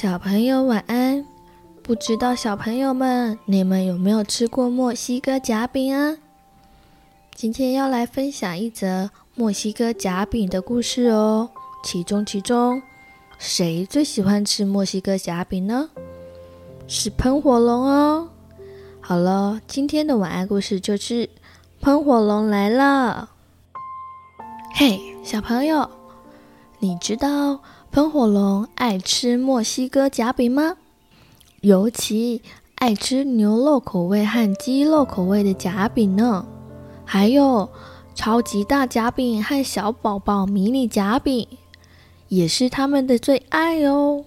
[0.00, 1.26] 小朋友晚安。
[1.82, 6.16] 不知道小朋友们，你们有没有吃过墨西哥夹饼啊？
[7.34, 11.50] 今天要来分享一则墨西哥夹饼的故事哦。
[11.82, 12.80] 其中，其中
[13.40, 15.90] 谁最喜欢吃墨西哥夹饼呢？
[16.86, 18.28] 是喷火龙哦。
[19.00, 21.28] 好了，今天的晚安故事就是
[21.80, 23.30] 喷火龙来了。
[24.76, 25.90] 嘿，小朋友，
[26.78, 30.76] 你知道喷火龙爱吃墨西哥夹饼吗？
[31.62, 32.42] 尤其
[32.76, 36.46] 爱吃牛肉口味和鸡肉口味的夹饼呢，
[37.04, 37.68] 还有
[38.14, 41.48] 超级大夹饼和小宝宝迷你夹饼，
[42.28, 44.24] 也是他们的最爱哦。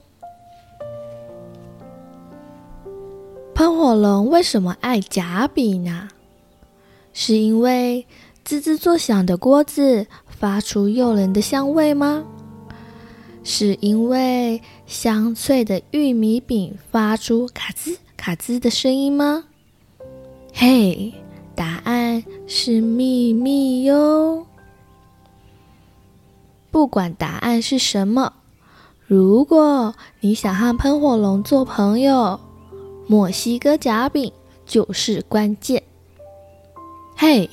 [3.54, 6.10] 喷火龙为什么爱夹饼呢？
[7.14, 8.06] 是因为
[8.44, 12.26] 滋滋作响的锅子发出诱人的香味吗？
[13.44, 19.46] 是因为香脆的玉米饼发出卡兹卡兹的声音吗？
[20.54, 21.14] 嘿，
[21.56, 24.46] 答案是秘密哟！
[26.70, 28.34] 不管答案是什么，
[29.06, 32.40] 如果你想和喷火龙做朋友，
[33.08, 34.32] 墨西哥夹饼
[34.66, 35.82] 就是关键。
[37.16, 37.50] 嘿，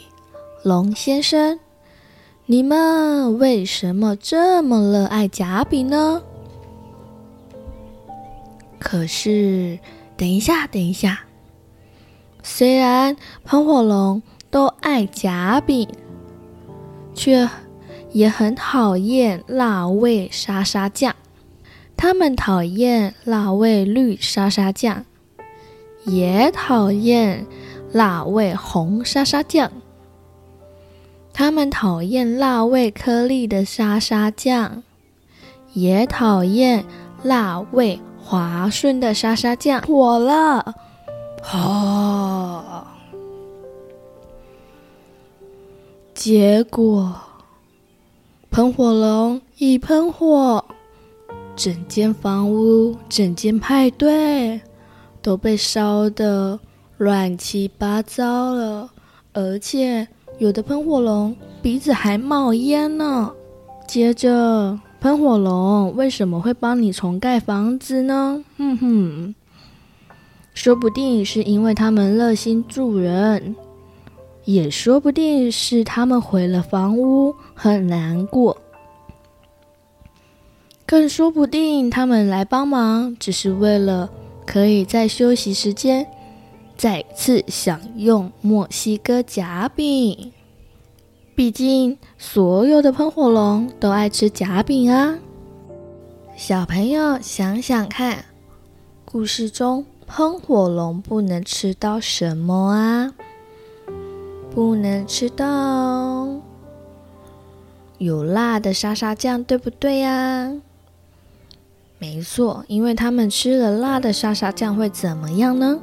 [0.62, 1.58] 龙先生。
[2.50, 6.22] 你们为什么这么热爱夹饼呢？
[8.78, 9.78] 可是，
[10.16, 11.20] 等一下，等一下。
[12.42, 15.86] 虽然喷火龙都爱夹饼，
[17.14, 17.46] 却
[18.12, 21.14] 也很讨厌辣味沙沙酱。
[21.98, 25.04] 他们讨厌辣味绿沙沙酱，
[26.06, 27.46] 也讨厌
[27.92, 29.70] 辣味红沙沙酱。
[31.38, 34.82] 他们讨厌辣味颗粒的沙沙酱，
[35.72, 36.84] 也讨厌
[37.22, 39.80] 辣味滑顺的沙沙酱。
[39.82, 40.74] 火了！
[41.52, 42.84] 哦！
[46.12, 47.14] 结果，
[48.50, 50.64] 喷火龙一喷火，
[51.54, 54.60] 整间房屋、整间派对
[55.22, 56.58] 都被烧得
[56.96, 58.90] 乱七八糟了，
[59.32, 60.08] 而且。
[60.38, 63.32] 有的喷火龙鼻子还冒烟呢。
[63.88, 68.44] 接着，喷火龙为什么会帮你重盖房子呢？
[68.56, 69.34] 哼哼，
[70.54, 73.56] 说不定是因为他们热心助人，
[74.44, 78.56] 也说不定是他们毁了房屋很难过，
[80.86, 84.08] 更说不定他们来帮忙只是为了
[84.46, 86.06] 可以在休息时间。
[86.78, 90.32] 再次享用墨西哥夹饼，
[91.34, 95.18] 毕竟所有的喷火龙都爱吃夹饼啊！
[96.36, 98.26] 小朋友想想看，
[99.04, 103.12] 故事中喷火龙不能吃到什么啊？
[104.54, 106.28] 不能吃到
[107.98, 110.52] 有辣的沙沙酱，对不对呀？
[111.98, 115.80] 没错，因为他们吃了辣的沙沙酱会怎么样呢？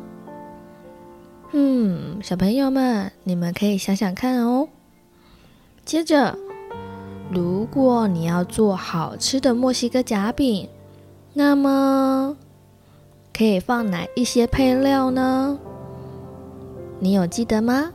[1.52, 4.68] 嗯，小朋友们，你们可以想想看哦。
[5.86, 6.38] 接着，
[7.32, 10.68] 如果你要做好吃的墨西哥夹饼，
[11.34, 12.36] 那么
[13.34, 15.58] 可以放哪一些配料呢？
[17.00, 17.92] 你有记得吗？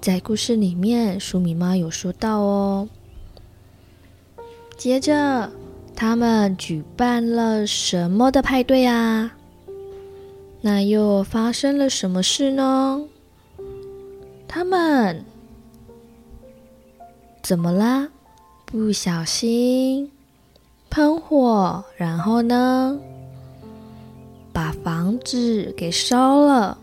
[0.00, 2.88] 在故事里面，舒米妈有说到哦。
[4.76, 5.50] 接着，
[5.96, 9.36] 他们举办了什么的派对啊？
[10.62, 13.02] 那又发生了什么事呢？
[14.46, 15.24] 他们
[17.42, 18.08] 怎么啦？
[18.66, 20.12] 不小心
[20.90, 22.98] 喷火，然后呢，
[24.52, 26.78] 把房子给烧了。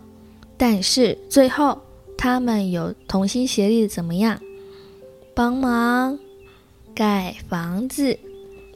[0.56, 1.78] 但是最后，
[2.16, 4.40] 他们有同心协力，怎么样？
[5.34, 6.18] 帮忙
[6.94, 8.18] 盖房子，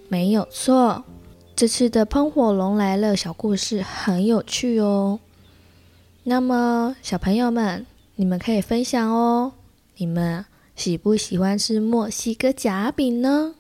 [0.09, 1.03] 没有错。
[1.62, 5.20] 这次的喷火龙来了小故事很有趣哦。
[6.25, 7.87] 那么小朋友们，
[8.17, 9.53] 你们可以分享哦。
[9.94, 10.44] 你们
[10.75, 13.55] 喜不喜欢吃墨西哥夹饼呢？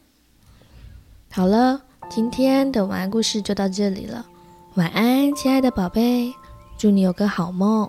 [1.30, 4.26] 好了，今天的晚安故事就到这里了。
[4.74, 6.34] 晚安，亲爱的宝贝，
[6.76, 7.88] 祝你有个好梦。